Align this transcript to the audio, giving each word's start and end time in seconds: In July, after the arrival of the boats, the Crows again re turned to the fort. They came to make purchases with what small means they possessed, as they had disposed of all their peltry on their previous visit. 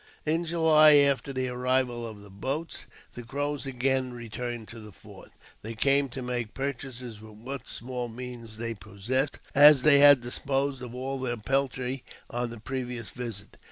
In 0.25 0.45
July, 0.45 0.93
after 0.95 1.31
the 1.31 1.49
arrival 1.49 2.07
of 2.07 2.21
the 2.21 2.31
boats, 2.31 2.87
the 3.13 3.21
Crows 3.21 3.67
again 3.67 4.13
re 4.13 4.29
turned 4.29 4.67
to 4.69 4.79
the 4.79 4.91
fort. 4.91 5.29
They 5.61 5.75
came 5.75 6.09
to 6.09 6.23
make 6.23 6.55
purchases 6.55 7.21
with 7.21 7.37
what 7.37 7.67
small 7.67 8.07
means 8.07 8.57
they 8.57 8.73
possessed, 8.73 9.37
as 9.53 9.83
they 9.83 9.99
had 9.99 10.19
disposed 10.21 10.81
of 10.81 10.95
all 10.95 11.19
their 11.19 11.37
peltry 11.37 12.03
on 12.31 12.49
their 12.49 12.59
previous 12.59 13.11
visit. 13.11 13.57